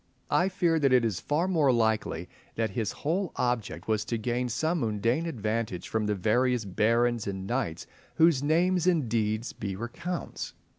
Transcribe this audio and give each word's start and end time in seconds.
I 0.31 0.49
fear 0.49 0.79
that 0.79 0.91
it 0.93 1.05
is 1.05 1.19
far 1.19 1.47
more 1.47 1.71
likely 1.71 2.27
that 2.55 2.71
his 2.71 2.91
whole 2.91 3.31
object 3.35 3.87
was 3.87 4.03
to 4.05 4.17
gain 4.17 4.49
some 4.49 4.79
mundane 4.79 5.27
advantage 5.27 5.87
from 5.87 6.07
the 6.07 6.15
various 6.15 6.65
barons 6.65 7.27
and 7.27 7.45
knights 7.45 7.85
whose 8.15 8.41
names 8.41 8.87
and 8.87 9.07
deeds 9.07 9.53
be 9.53 9.75
recounts. 9.75 10.55